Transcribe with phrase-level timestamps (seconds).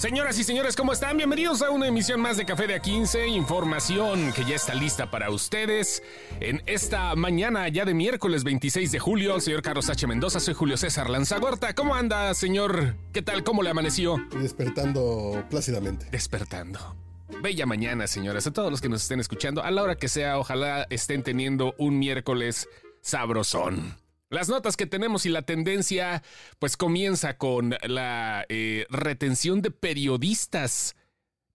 [0.00, 1.18] Señoras y señores, ¿cómo están?
[1.18, 3.28] Bienvenidos a una emisión más de Café de A15.
[3.28, 6.02] Información que ya está lista para ustedes
[6.40, 9.38] en esta mañana ya de miércoles 26 de julio.
[9.40, 10.06] Señor Carlos H.
[10.06, 11.74] Mendoza, soy Julio César Lanzagorta.
[11.74, 12.94] ¿Cómo anda, señor?
[13.12, 13.44] ¿Qué tal?
[13.44, 14.16] ¿Cómo le amaneció?
[14.40, 16.06] Despertando plácidamente.
[16.10, 16.96] Despertando.
[17.42, 18.46] Bella mañana, señores.
[18.46, 21.74] A todos los que nos estén escuchando, a la hora que sea, ojalá estén teniendo
[21.76, 22.70] un miércoles
[23.02, 23.99] sabrosón.
[24.30, 26.22] Las notas que tenemos y la tendencia,
[26.60, 30.94] pues comienza con la eh, retención de periodistas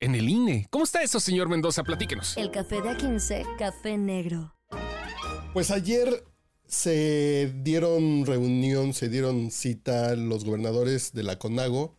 [0.01, 0.67] en el INE.
[0.71, 1.83] ¿Cómo está eso, señor Mendoza?
[1.83, 2.35] Platíquenos.
[2.35, 4.53] El Café de A15, Café Negro.
[5.53, 6.25] Pues ayer
[6.67, 11.95] se dieron reunión, se dieron cita los gobernadores de la CONAGO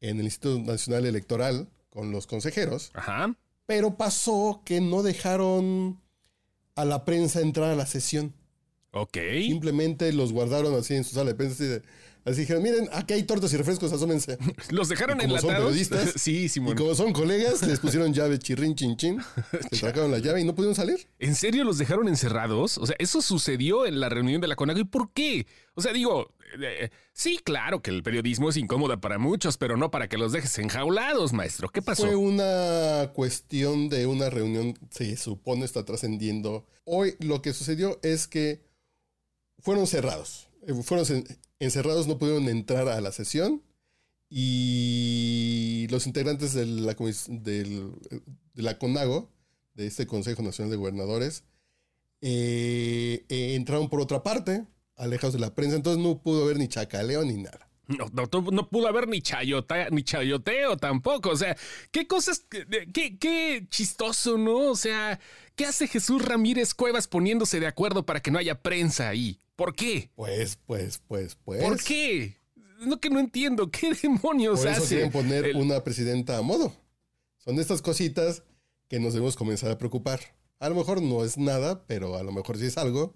[0.00, 2.92] en el Instituto Nacional Electoral con los consejeros.
[2.94, 3.34] Ajá.
[3.66, 6.00] Pero pasó que no dejaron
[6.76, 8.32] a la prensa entrar a la sesión.
[8.92, 9.16] Ok.
[9.46, 11.54] Simplemente los guardaron así en su sala de prensa.
[11.54, 11.82] Así, de-
[12.24, 14.36] así dijeron, miren, aquí hay tortas y refrescos, asómense.
[14.70, 15.66] ¿Los dejaron Y como son enlatados?
[15.72, 19.18] periodistas, sí, Y como son colegas, les pusieron llave chirrin chin chin.
[19.70, 21.08] Les sacaron la llave y no pudieron salir.
[21.18, 22.78] ¿En serio los dejaron encerrados?
[22.78, 24.80] O sea, eso sucedió en la reunión de la CONAGO.
[24.80, 25.46] ¿Y por qué?
[25.74, 29.90] O sea, digo, eh, sí, claro que el periodismo es incómodo para muchos, pero no
[29.92, 31.68] para que los dejes enjaulados, maestro.
[31.68, 32.04] ¿Qué pasó?
[32.06, 36.66] Fue una cuestión de una reunión, se supone está trascendiendo.
[36.84, 38.68] Hoy lo que sucedió es que
[39.62, 40.48] fueron cerrados.
[40.66, 43.62] Eh, Fueron en- encerrados, no pudieron entrar a la sesión
[44.28, 46.94] y los integrantes de la,
[47.28, 47.92] del-
[48.54, 49.30] de la CONAGO,
[49.74, 51.44] de este Consejo Nacional de Gobernadores,
[52.20, 54.66] eh, eh, entraron por otra parte,
[54.96, 57.69] alejados de la prensa, entonces no pudo haber ni chacaleo ni nada.
[57.98, 61.30] No, no, pudo haber ni, chayota, ni chayoteo tampoco.
[61.30, 61.56] O sea,
[61.90, 64.70] qué cosas, qué, qué chistoso, ¿no?
[64.70, 65.18] O sea,
[65.56, 69.40] ¿qué hace Jesús Ramírez Cuevas poniéndose de acuerdo para que no haya prensa ahí?
[69.56, 70.10] ¿Por qué?
[70.14, 71.62] Pues, pues, pues, pues.
[71.62, 72.36] ¿Por qué?
[72.80, 73.70] No que no entiendo.
[73.70, 74.94] ¿Qué demonios Por eso hace?
[74.94, 76.72] quieren poner el- una presidenta a modo.
[77.38, 78.42] Son estas cositas
[78.88, 80.20] que nos debemos comenzar a preocupar.
[80.60, 83.14] A lo mejor no es nada, pero a lo mejor sí es algo,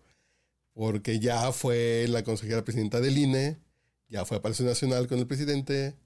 [0.73, 3.59] porque ya fue la consejera presidenta del INE,
[4.09, 5.97] ya fue a Palacio Nacional con el presidente,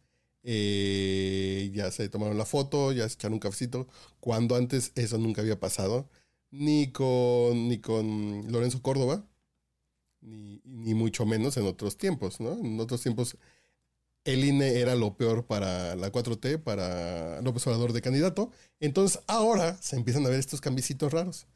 [0.42, 3.88] eh, ya se tomaron la foto, ya se echaron un cafecito,
[4.20, 6.09] cuando antes eso nunca había pasado,
[6.50, 9.26] ni con, ni con Lorenzo Córdoba,
[10.20, 12.53] ni, ni mucho menos en otros tiempos, ¿no?
[12.53, 13.36] En otros tiempos
[14.28, 18.50] el INE era lo peor para la 4T, para López Obrador de candidato.
[18.78, 21.47] Entonces ahora se empiezan a ver estos cambicitos raros.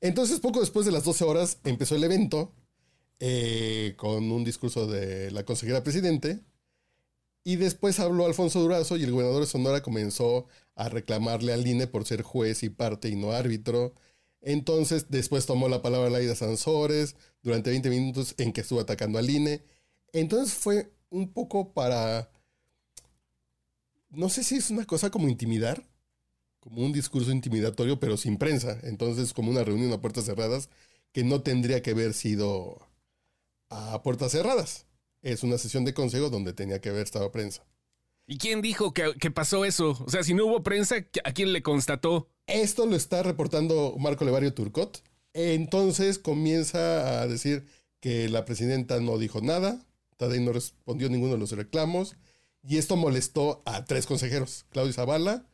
[0.00, 2.52] Entonces poco después de las 12 horas empezó el evento
[3.20, 6.40] eh, con un discurso de la consejera presidente.
[7.44, 11.86] Y después habló Alfonso Durazo y el gobernador de Sonora comenzó a reclamarle al INE
[11.86, 13.94] por ser juez y parte y no árbitro.
[14.40, 19.28] Entonces después tomó la palabra Laida Sansores durante 20 minutos en que estuvo atacando al
[19.30, 19.62] INE.
[20.12, 22.30] Entonces fue un poco para...
[24.10, 25.86] No sé si es una cosa como intimidar,
[26.60, 28.78] como un discurso intimidatorio, pero sin prensa.
[28.82, 30.70] Entonces como una reunión a puertas cerradas
[31.12, 32.89] que no tendría que haber sido
[33.70, 34.86] a puertas cerradas.
[35.22, 37.64] Es una sesión de consejo donde tenía que haber estado prensa.
[38.26, 39.98] ¿Y quién dijo que, que pasó eso?
[40.06, 42.28] O sea, si no hubo prensa, ¿a quién le constató?
[42.46, 45.02] Esto lo está reportando Marco Levario Turcot.
[45.32, 47.66] Entonces comienza a decir
[48.00, 49.84] que la presidenta no dijo nada,
[50.16, 52.16] Tadei no respondió ninguno de los reclamos,
[52.62, 55.46] y esto molestó a tres consejeros, Claudio Zavala,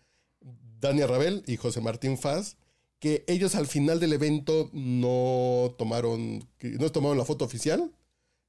[0.81, 2.57] Dania Rabel y José Martín Faz,
[2.99, 7.93] que ellos al final del evento no tomaron, no tomaron la foto oficial,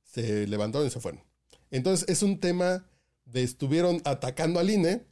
[0.08, 1.24] se levantaron y se fueron.
[1.70, 2.88] Entonces es un tema
[3.26, 5.06] de estuvieron atacando al INE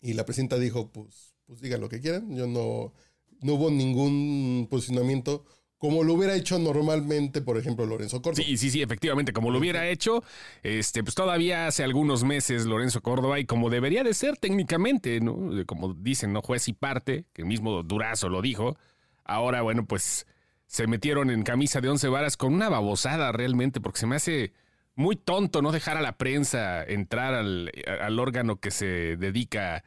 [0.00, 2.92] y la presidenta dijo, pues, pues digan lo que quieran, yo no,
[3.40, 5.44] no hubo ningún posicionamiento
[5.82, 8.44] como lo hubiera hecho normalmente, por ejemplo, Lorenzo Córdoba.
[8.46, 10.22] Sí, sí, sí, efectivamente, como lo hubiera hecho,
[10.62, 15.50] este, pues todavía hace algunos meses Lorenzo Córdoba y como debería de ser técnicamente, ¿no?
[15.66, 16.40] Como dicen, ¿no?
[16.40, 18.76] Juez y parte, que el mismo Durazo lo dijo.
[19.24, 20.24] Ahora, bueno, pues
[20.72, 24.54] se metieron en camisa de once varas con una babosada realmente, porque se me hace
[24.94, 27.70] muy tonto no dejar a la prensa entrar al,
[28.18, 29.84] órgano que se dedica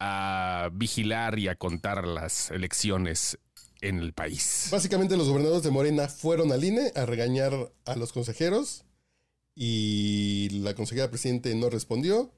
[0.00, 3.38] a vigilar y a contar las elecciones
[3.82, 4.68] en el país.
[4.72, 7.52] Básicamente los gobernadores de Morena fueron al INE a regañar
[7.84, 8.86] a los consejeros
[9.54, 12.32] y la consejera presidente no respondió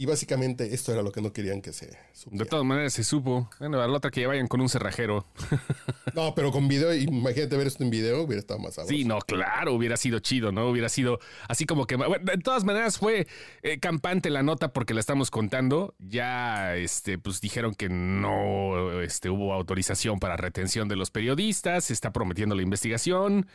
[0.00, 2.46] Y básicamente esto era lo que no querían que se De supiera.
[2.46, 3.50] todas maneras se supo.
[3.58, 5.26] Bueno, a la otra que vayan con un cerrajero.
[6.14, 8.92] No, pero con video, imagínate ver esto en video, hubiera estado más sabroso.
[8.96, 10.68] Sí, no, claro, hubiera sido chido, ¿no?
[10.68, 11.94] Hubiera sido así como que...
[11.96, 13.28] Bueno, de todas maneras fue
[13.62, 15.94] eh, campante la nota porque la estamos contando.
[15.98, 21.92] Ya, este, pues dijeron que no este, hubo autorización para retención de los periodistas, se
[21.92, 23.46] está prometiendo la investigación.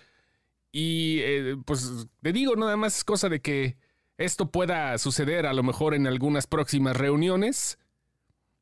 [0.72, 3.78] Y eh, pues te digo, nada más es cosa de que
[4.18, 7.78] esto pueda suceder a lo mejor en algunas próximas reuniones,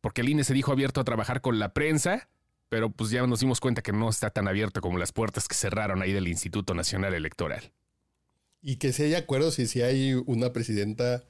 [0.02, 2.30] porque el INE se dijo abierto a trabajar con la prensa,
[2.70, 5.56] pero pues ya nos dimos cuenta que no está tan abierto como las puertas que
[5.56, 7.72] cerraron ahí del Instituto Nacional Electoral.
[8.62, 11.24] Y que si hay acuerdos y si hay una presidenta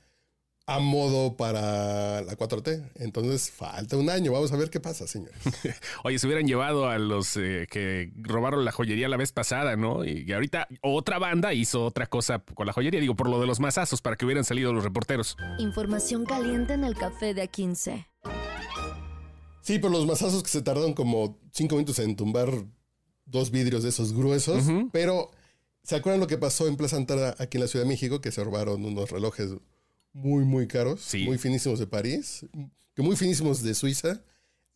[0.66, 2.92] a modo para la 4T.
[2.96, 4.32] Entonces falta un año.
[4.32, 5.36] Vamos a ver qué pasa, señores.
[6.04, 10.06] Oye, se hubieran llevado a los eh, que robaron la joyería la vez pasada, ¿no?
[10.06, 13.48] Y, y ahorita otra banda hizo otra cosa con la joyería, digo, por lo de
[13.48, 15.36] los masazos, para que hubieran salido los reporteros.
[15.60, 18.08] Información caliente en el café de A15.
[19.62, 22.50] Sí, por los masazos que se tardaron como cinco minutos en tumbar
[23.26, 24.66] dos vidrios de esos gruesos.
[24.92, 25.32] Pero,
[25.84, 28.20] ¿se acuerdan lo que pasó en Plaza Antara aquí en la Ciudad de México?
[28.20, 29.56] Que se robaron unos relojes
[30.14, 31.26] muy, muy caros, Sí.
[31.26, 32.46] muy finísimos de París,
[32.94, 34.22] que muy finísimos de Suiza.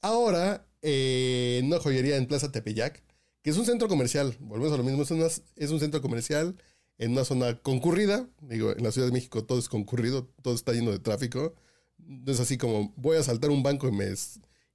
[0.02, 3.04] Ahora, eh, en una joyería en Plaza Tepeyac,
[3.42, 6.56] que es un centro comercial, volvemos a lo mismo, es, una- es un centro comercial
[6.98, 8.28] en una zona concurrida.
[8.42, 11.54] Digo, en la Ciudad de México todo es concurrido, todo está lleno de tráfico.
[11.98, 14.08] No es así como voy a saltar un banco y me,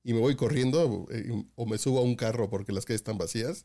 [0.05, 3.19] y me voy corriendo eh, o me subo a un carro porque las calles están
[3.19, 3.64] vacías.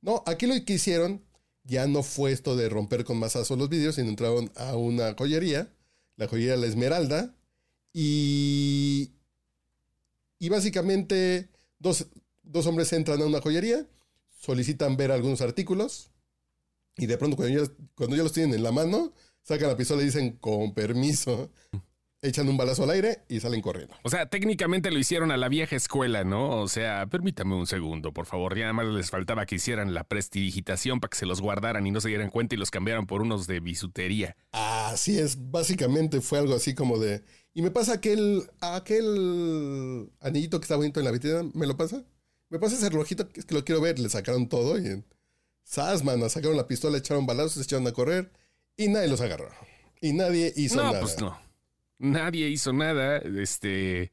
[0.00, 1.22] No, aquí lo que hicieron
[1.64, 5.70] ya no fue esto de romper con masazo los vidrios, sino entraron a una joyería,
[6.20, 7.34] la joyería La Esmeralda,
[7.94, 9.14] y,
[10.38, 12.08] y básicamente dos,
[12.42, 13.88] dos hombres entran a una joyería,
[14.38, 16.10] solicitan ver algunos artículos,
[16.98, 20.02] y de pronto cuando ya, cuando ya los tienen en la mano, sacan la pistola
[20.02, 21.50] y dicen con permiso,
[22.22, 23.94] echan un balazo al aire y salen corriendo.
[24.02, 26.60] O sea, técnicamente lo hicieron a la vieja escuela, ¿no?
[26.60, 28.56] O sea, permítame un segundo, por favor.
[28.56, 31.90] Ya nada más les faltaba que hicieran la prestidigitación para que se los guardaran y
[31.90, 34.36] no se dieran cuenta y los cambiaran por unos de bisutería.
[34.52, 37.22] Así es, básicamente fue algo así como de.
[37.54, 42.04] Y me pasa aquel, aquel anillito que está bonito en la vitrina, ¿me lo pasa?
[42.48, 45.06] Me pasa ese relojito que es que lo quiero ver, le sacaron todo y en
[45.62, 48.30] sas, mano, sacaron la pistola, echaron balazos, se echaron a correr
[48.76, 49.48] y nadie los agarró.
[50.00, 51.00] Y nadie hizo no, nada.
[51.00, 51.49] pues no.
[52.00, 53.18] Nadie hizo nada.
[53.18, 54.10] Este.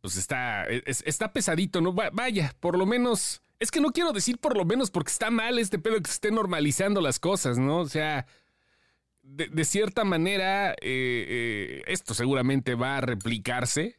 [0.00, 0.64] Pues está.
[0.64, 1.94] es- está pesadito, ¿no?
[1.94, 3.42] Va- vaya, por lo menos.
[3.58, 6.14] Es que no quiero decir por lo menos porque está mal este pedo que se
[6.14, 7.80] esté normalizando las cosas, ¿no?
[7.80, 8.26] O sea.
[9.22, 13.98] De, de cierta manera, eh, eh, esto seguramente va a replicarse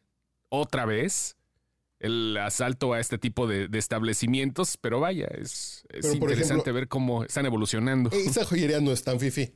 [0.49, 1.37] otra vez.
[1.99, 6.87] El asalto a este tipo de, de establecimientos, pero vaya, es, es interesante ejemplo- ver
[6.87, 8.09] cómo están evolucionando.
[8.11, 9.53] Esa joyería no es tan fifi.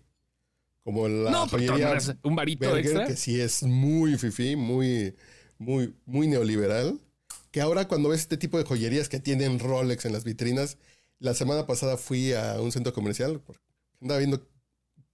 [0.86, 3.08] Como la no, pero joyería un varito Berger, extra.
[3.08, 5.16] que sí es muy fifi, muy,
[5.58, 7.02] muy, muy neoliberal.
[7.50, 10.78] Que ahora cuando ves este tipo de joyerías que tienen Rolex en las vitrinas,
[11.18, 13.42] la semana pasada fui a un centro comercial,
[14.00, 14.48] andaba viendo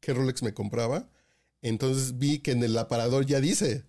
[0.01, 1.07] qué Rolex me compraba.
[1.61, 3.85] Entonces vi que en el aparador ya dice,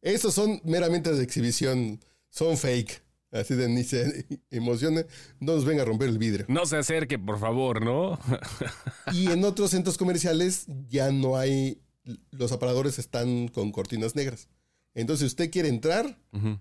[0.00, 1.98] estos son meramente de exhibición,
[2.30, 3.02] son fake.
[3.34, 5.06] Así de ni se emocione,
[5.40, 6.46] no nos venga a romper el vidrio.
[6.48, 8.18] No se acerque, por favor, ¿no?
[9.12, 10.64] Y en otros centros comerciales
[10.94, 11.82] ya no hay,
[12.30, 14.48] los aparadores están con cortinas negras.
[14.94, 16.16] Entonces, si usted quiere entrar,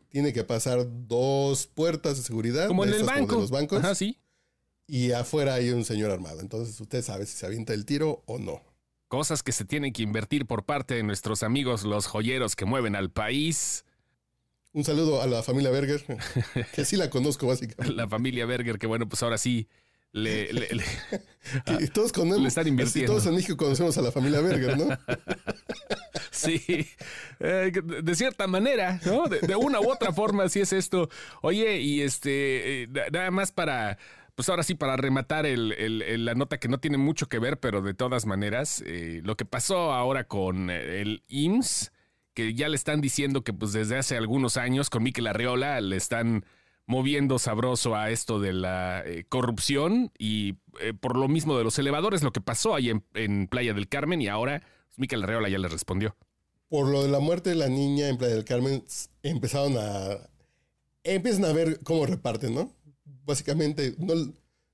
[0.09, 2.67] tiene que pasar dos puertas de seguridad.
[2.67, 3.35] Como de en el banco.
[3.35, 3.79] de los bancos.
[3.79, 4.19] Ajá, sí.
[4.87, 6.41] Y afuera hay un señor armado.
[6.41, 8.61] Entonces, usted sabe si se avienta el tiro o no.
[9.07, 12.95] Cosas que se tienen que invertir por parte de nuestros amigos los joyeros que mueven
[12.95, 13.85] al país.
[14.71, 16.03] Un saludo a la familia Berger,
[16.73, 17.93] que sí la conozco básicamente.
[17.93, 19.67] La familia Berger, que bueno, pues ahora sí
[20.13, 20.83] le, le- le-
[21.77, 23.11] Que todos conocemos, Le están invirtiendo.
[23.11, 24.87] Todos en México conocemos a la familia Berger, ¿no?
[26.31, 26.87] Sí,
[27.39, 27.71] eh,
[28.03, 29.27] de cierta manera, ¿no?
[29.27, 31.09] De, de una u otra forma, así es esto.
[31.41, 33.97] Oye, y este, eh, na- nada más para,
[34.35, 37.39] pues ahora sí, para rematar el- el- el- la nota que no tiene mucho que
[37.39, 41.91] ver, pero de todas maneras, eh, lo que pasó ahora con el IMSS,
[42.33, 45.95] que ya le están diciendo que pues desde hace algunos años con Miquel Arriola le
[45.97, 46.45] están
[46.85, 51.79] moviendo sabroso a esto de la eh, corrupción y eh, por lo mismo de los
[51.79, 54.63] elevadores, lo que pasó ahí en, Playa del Carmen y ahora
[54.97, 56.15] Miquel Arriola ya le respondió.
[56.69, 58.83] por lo de la muerte de la niña en Playa del Carmen,
[59.21, 60.29] empezaron a.
[61.03, 62.71] Empiezan a ver cómo reparten, ¿no?
[63.25, 64.13] Básicamente, no,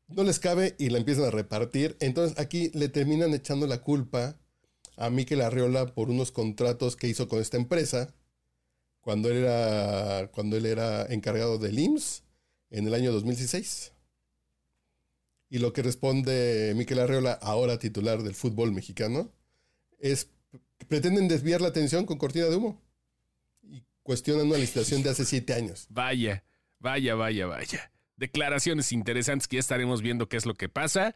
[0.07, 1.97] no les cabe y la empiezan a repartir.
[1.99, 4.37] Entonces, aquí le terminan echando la culpa
[4.97, 8.13] a Miquel Arriola por unos contratos que hizo con esta empresa
[9.09, 12.21] cuando él era, cuando él era encargado del IMSS
[12.69, 13.91] en el año 2016.
[15.49, 19.33] Y lo que responde Miquel Arriola, ahora titular del fútbol mexicano,
[19.97, 20.29] es
[20.87, 22.79] pretenden desviar la atención con cortina de humo.
[24.03, 25.87] cuestionan una licitación de hace siete años.
[25.89, 26.43] Vaya,
[26.77, 27.91] vaya, vaya, vaya.
[28.15, 31.15] Declaraciones interesantes que ya estaremos viendo qué es lo que pasa.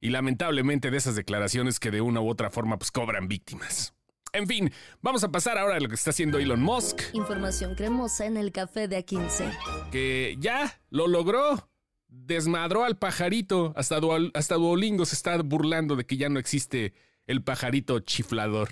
[0.00, 3.92] Y lamentablemente de esas declaraciones que de una u otra forma pues cobran víctimas.
[4.32, 4.70] En fin,
[5.00, 7.00] vamos a pasar ahora a lo que está haciendo Elon Musk.
[7.14, 9.90] Información cremosa en el café de A15.
[9.90, 11.70] Que ya lo logró.
[12.08, 13.72] Desmadró al pajarito.
[13.76, 13.98] Hasta,
[14.34, 16.92] hasta Duolingo se está burlando de que ya no existe
[17.26, 18.70] el pajarito chiflador.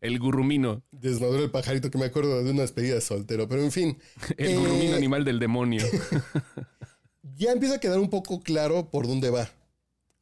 [0.00, 0.82] El gurrumino.
[0.92, 3.48] Desmadró el pajarito que me acuerdo de una despedida de soltero.
[3.48, 3.98] Pero en fin.
[4.36, 5.84] el gurrumino animal del demonio.
[7.22, 9.48] ya empieza a quedar un poco claro por dónde va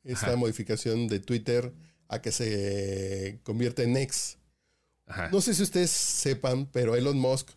[0.05, 1.73] esta modificación de Twitter
[2.09, 4.39] a que se convierte en X.
[5.31, 7.51] No sé si ustedes sepan, pero Elon Musk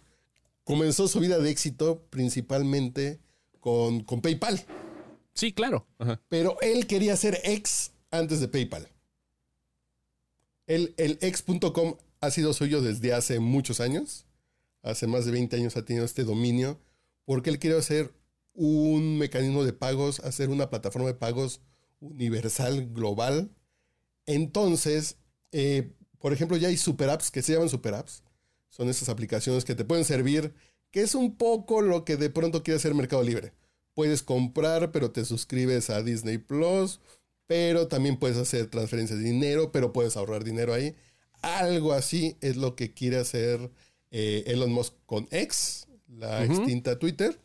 [0.64, 3.20] comenzó su vida de éxito principalmente
[3.60, 4.64] con, con PayPal.
[5.34, 5.86] Sí, claro.
[6.30, 8.88] Pero él quería ser ex antes de PayPal.
[10.68, 14.26] El, el ex.com ha sido suyo desde hace muchos años.
[14.82, 16.80] Hace más de 20 años ha tenido este dominio
[17.26, 18.14] porque él quería hacer
[18.54, 21.62] un mecanismo de pagos, hacer una plataforma de pagos
[22.00, 23.52] universal, global.
[24.26, 25.18] Entonces,
[25.52, 25.92] eh,
[26.26, 28.24] por ejemplo, ya hay super apps que se llaman super apps.
[28.70, 30.56] Son esas aplicaciones que te pueden servir,
[30.90, 33.54] que es un poco lo que de pronto quiere hacer Mercado Libre.
[33.94, 37.00] Puedes comprar, pero te suscribes a Disney Plus,
[37.46, 40.96] pero también puedes hacer transferencias de dinero, pero puedes ahorrar dinero ahí.
[41.44, 43.70] Algo así es lo que quiere hacer
[44.10, 47.40] eh, Elon Musk con X, la extinta Twitter.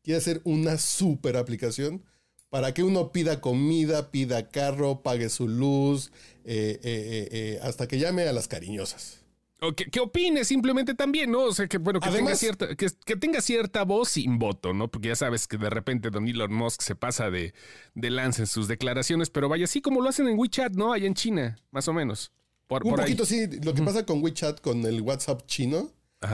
[0.00, 2.02] Quiere hacer una super aplicación
[2.52, 6.12] para que uno pida comida, pida carro, pague su luz,
[6.44, 9.22] eh, eh, eh, hasta que llame a las cariñosas.
[9.62, 11.44] O que, opine simplemente también, ¿no?
[11.44, 14.88] O sea, que bueno, que, tenga cierta, que, tenga cierta voz sin voto, ¿no?
[14.88, 17.54] Porque ya sabes que de repente Don Elon Musk se pasa de,
[17.94, 20.92] de lance en sus declaraciones, pero vaya, así como lo hacen en WeChat, ¿no?
[20.92, 22.32] Allá en China, más o menos.
[22.66, 25.90] Por, un poquito sí, lo que pasa con WeChat, con el WhatsApp chino,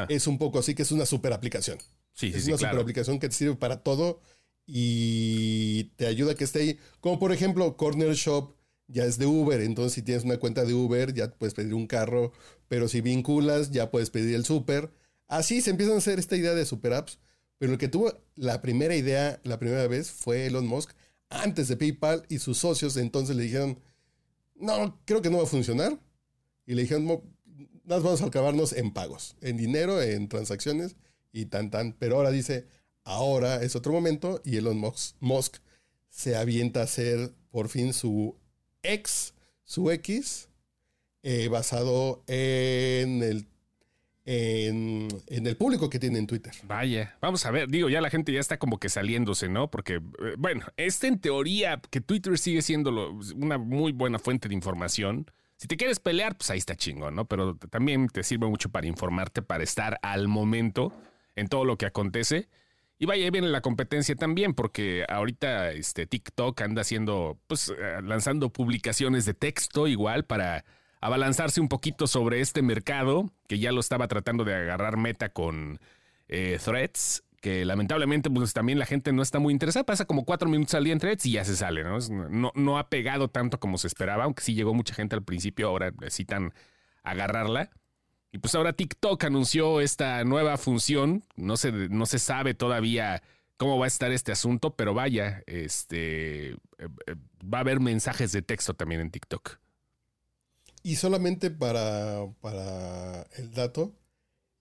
[0.09, 1.79] es un poco así que es una super aplicación.
[2.13, 4.21] Sí, sí, es una super aplicación que te sirve para todo
[4.71, 6.79] y te ayuda a que esté ahí.
[7.01, 8.55] Como por ejemplo, Corner Shop
[8.87, 11.87] ya es de Uber, entonces si tienes una cuenta de Uber ya puedes pedir un
[11.87, 12.33] carro,
[12.69, 14.93] pero si vinculas ya puedes pedir el super.
[15.27, 17.19] Así se empiezan a hacer esta idea de super apps,
[17.57, 20.91] pero el que tuvo la primera idea la primera vez fue Elon Musk
[21.31, 23.79] antes de PayPal y sus socios entonces le dijeron,
[24.55, 25.99] no, creo que no va a funcionar.
[26.67, 30.97] Y le dijeron, nos vamos a acabarnos en pagos, en dinero, en transacciones
[31.33, 31.95] y tan tan.
[31.95, 32.67] Pero ahora dice,
[33.09, 34.79] Ahora es otro momento y Elon
[35.21, 35.57] Musk,
[36.11, 38.37] se avienta a hacer por fin su
[38.83, 39.33] X,
[39.65, 40.51] su X,
[41.23, 43.47] eh, basado en el,
[44.27, 46.53] en, el público que tiene en Twitter.
[46.65, 49.71] Vaya, vamos a ver, digo, ya la gente ya está como que saliéndose, ¿no?
[49.71, 52.91] Porque, eh, bueno, este en teoría que Twitter sigue siendo
[53.37, 55.31] una muy buena fuente de información.
[55.57, 57.25] Si te quieres pelear, pues ahí está chingón, ¿no?
[57.25, 60.93] Pero también te sirve mucho para informarte, para estar al momento
[61.37, 62.49] en todo lo que acontece.
[62.99, 68.51] Y vaya, viene la competencia también, porque ahorita este, TikTok anda haciendo, pues, eh, lanzando
[68.51, 70.65] publicaciones de texto igual para
[71.01, 75.79] abalanzarse un poquito sobre este mercado, que ya lo estaba tratando de agarrar meta con
[76.27, 80.49] eh, threads, que lamentablemente pues también la gente no está muy interesada, pasa como cuatro
[80.49, 81.99] minutos al día en threads y ya se sale, ¿no?
[82.31, 85.69] No, no ha pegado tanto como se esperaba, aunque sí llegó mucha gente al principio,
[85.69, 86.53] ahora necesitan
[87.05, 87.71] agarrarla.
[88.33, 91.25] Y pues ahora TikTok anunció esta nueva función.
[91.37, 93.23] No se, no se sabe todavía
[93.57, 98.33] cómo va a estar este asunto, pero vaya, este, eh, eh, va a haber mensajes
[98.33, 99.59] de texto también en TikTok.
[100.83, 103.93] Y solamente para, para el dato,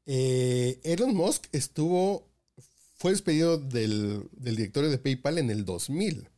[0.05, 2.27] eh, Elon Musk estuvo,
[2.95, 6.29] fue despedido del, del, directorio de PayPal en el 2000.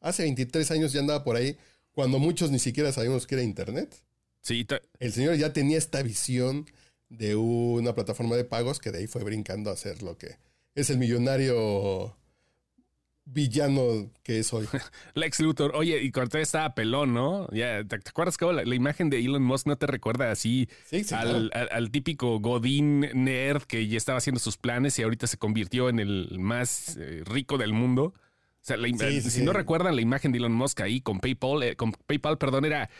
[0.00, 1.56] Hace 23 años ya andaba por ahí,
[1.92, 4.02] cuando muchos ni siquiera sabíamos que era Internet.
[4.42, 4.66] Sí,
[4.98, 6.66] el señor ya tenía esta visión
[7.08, 10.36] de una plataforma de pagos que de ahí fue brincando a ser lo que
[10.74, 12.16] es el millonario
[13.24, 14.66] villano que es hoy.
[15.14, 17.48] Lex Luthor, oye, y cuando estaba pelón, ¿no?
[17.52, 20.68] Ya, ¿te, acuerdas que la, imagen de Elon Musk no te recuerda así
[21.12, 26.00] al, típico Godín nerd que ya estaba haciendo sus planes y ahorita se convirtió en
[26.00, 28.14] el más eh, rico del mundo?
[28.62, 28.76] O sea,
[29.22, 32.66] si no recuerdan la imagen de Elon Musk ahí con PayPal, eh, con PayPal, perdón,
[32.66, 32.90] era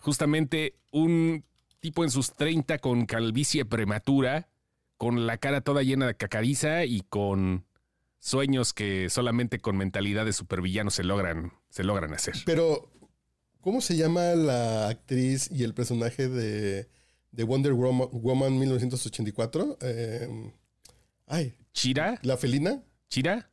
[0.00, 1.44] justamente un
[1.80, 4.48] tipo en sus 30 con calvicie prematura,
[4.96, 7.64] con la cara toda llena de cacariza y con
[8.18, 12.34] sueños que solamente con mentalidad de supervillano se logran, se logran hacer.
[12.44, 12.90] Pero,
[13.60, 16.86] ¿cómo se llama la actriz y el personaje de,
[17.32, 19.78] Wonder Woman, 1984?
[19.80, 20.52] Em,
[21.26, 21.54] ay.
[21.72, 22.18] ¿Chira?
[22.22, 22.82] ¿La felina?
[23.08, 23.50] ¿Chira?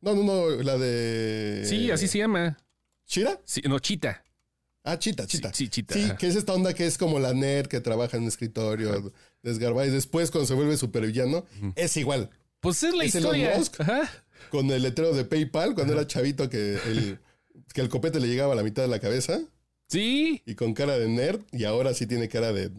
[0.00, 1.64] No, no, no, la de...
[1.64, 2.58] Sí, así se llama.
[3.06, 3.40] ¿Chira?
[3.44, 4.24] Sí, no, Chita.
[4.90, 5.52] Ah, Chita, Chita.
[5.52, 6.16] Sí, Chita, Sí, ajá.
[6.16, 9.86] que es esta onda que es como la nerd que trabaja en un escritorio desgarbada
[9.86, 11.44] y después cuando se vuelve supervillano,
[11.76, 12.30] es igual.
[12.60, 13.58] Pues es la ¿Es Elon historia.
[13.58, 13.80] Musk?
[13.80, 14.10] Ajá.
[14.50, 17.18] Con el letrero de PayPal, cuando era chavito que el,
[17.74, 19.40] que el copete le llegaba a la mitad de la cabeza
[19.88, 22.70] Sí, y con cara de nerd y ahora sí tiene cara de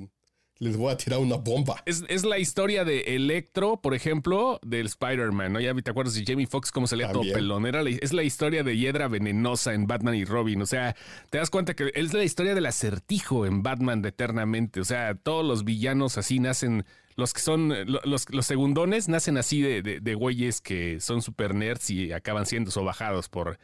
[0.60, 1.82] les voy a tirar una bomba.
[1.86, 5.60] Es, es la historia de Electro, por ejemplo, del Spider-Man, ¿no?
[5.62, 7.66] Ya te acuerdas de Jamie Foxx cómo salía todo pelón.
[7.66, 10.62] Era la- es la historia de Hiedra Venenosa en Batman y Robin.
[10.62, 10.96] O sea,
[11.30, 14.82] te das cuenta que es la historia del acertijo en Batman de Eternamente.
[14.82, 16.86] O sea, todos los villanos así nacen.
[17.16, 17.70] Los que son.
[17.92, 22.12] lo- Los, los segundones nacen así de, de, de güeyes que son super nerds y
[22.12, 23.58] acaban siendo sobajados por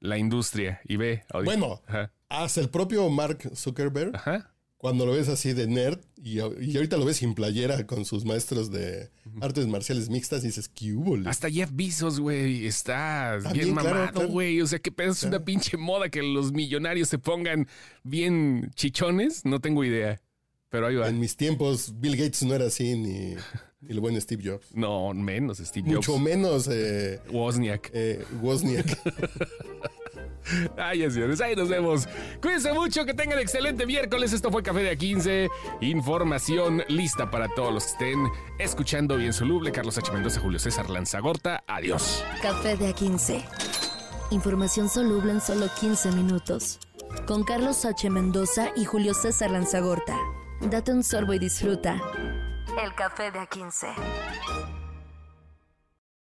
[0.00, 0.80] la industria.
[0.84, 1.24] Y ve.
[1.30, 2.12] ahorita- Bueno, Ajá.
[2.28, 4.52] hasta el propio Mark Zuckerberg, Ajá.
[4.78, 8.24] Cuando lo ves así de nerd y, y ahorita lo ves sin playera con sus
[8.24, 11.16] maestros de artes marciales mixtas y dices, ¿qué hubo?
[11.16, 14.28] le?" Hasta Jeff Bezos, güey, está También, bien mamado, claro.
[14.28, 14.60] güey.
[14.60, 15.12] O sea, ¿qué pedo?
[15.12, 17.66] Es una pinche moda que los millonarios se pongan
[18.04, 19.44] bien chichones.
[19.44, 20.20] No tengo idea.
[20.68, 21.08] Pero ahí va.
[21.08, 23.34] En mis tiempos, Bill Gates no era así ni,
[23.80, 24.66] ni el buen Steve Jobs.
[24.74, 26.08] No, menos Steve Jobs.
[26.08, 27.90] Mucho menos eh, Wozniak.
[27.94, 28.86] eh, Wozniak.
[30.76, 32.08] Ay, señores, ahí nos vemos.
[32.40, 34.32] Cuídense mucho, que tengan excelente miércoles.
[34.32, 35.50] Esto fue Café de A15.
[35.80, 38.26] Información lista para todos los que estén
[38.58, 39.72] escuchando bien soluble.
[39.72, 40.12] Carlos H.
[40.12, 41.64] Mendoza, Julio César Lanzagorta.
[41.66, 42.24] Adiós.
[42.42, 43.44] Café de A15.
[44.30, 46.80] Información soluble en solo 15 minutos.
[47.26, 48.10] Con Carlos H.
[48.10, 50.16] Mendoza y Julio César Lanzagorta.
[50.60, 52.00] Date un sorbo y disfruta.
[52.82, 54.75] El café de A15.